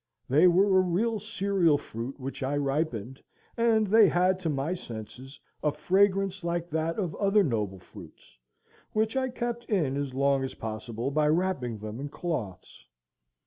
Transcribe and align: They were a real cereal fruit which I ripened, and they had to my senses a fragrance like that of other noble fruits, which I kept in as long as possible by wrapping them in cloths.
They 0.27 0.47
were 0.47 0.79
a 0.79 0.81
real 0.81 1.19
cereal 1.19 1.77
fruit 1.77 2.19
which 2.19 2.41
I 2.41 2.57
ripened, 2.57 3.21
and 3.55 3.85
they 3.85 4.09
had 4.09 4.39
to 4.39 4.49
my 4.49 4.73
senses 4.73 5.39
a 5.61 5.71
fragrance 5.71 6.43
like 6.43 6.71
that 6.71 6.97
of 6.97 7.13
other 7.17 7.43
noble 7.43 7.77
fruits, 7.77 8.39
which 8.93 9.15
I 9.15 9.29
kept 9.29 9.63
in 9.65 9.97
as 9.97 10.15
long 10.15 10.43
as 10.43 10.55
possible 10.55 11.11
by 11.11 11.27
wrapping 11.27 11.77
them 11.77 11.99
in 11.99 12.09
cloths. 12.09 12.87